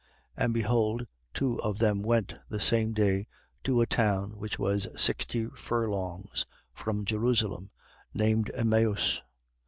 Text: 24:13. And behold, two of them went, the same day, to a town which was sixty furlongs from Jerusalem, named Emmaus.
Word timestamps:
24:13. 0.35 0.43
And 0.45 0.53
behold, 0.55 1.07
two 1.31 1.61
of 1.61 1.77
them 1.77 2.01
went, 2.01 2.33
the 2.49 2.59
same 2.59 2.91
day, 2.91 3.27
to 3.63 3.81
a 3.81 3.85
town 3.85 4.31
which 4.39 4.57
was 4.57 4.87
sixty 4.99 5.45
furlongs 5.53 6.47
from 6.73 7.05
Jerusalem, 7.05 7.69
named 8.11 8.49
Emmaus. 8.55 9.21